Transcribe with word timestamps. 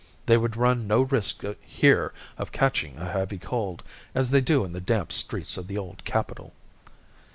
They 0.25 0.35
would 0.35 0.57
run 0.57 0.87
no 0.87 1.01
risk 1.03 1.43
here 1.61 2.11
of 2.39 2.51
catching 2.51 2.97
a 2.97 3.11
heavy 3.11 3.37
cold, 3.37 3.83
as 4.15 4.31
they 4.31 4.41
do 4.41 4.65
in 4.65 4.73
the 4.73 4.81
damp 4.81 5.11
streets 5.11 5.57
of 5.57 5.67
the 5.67 5.77
old 5.77 6.03
capital." 6.05 6.55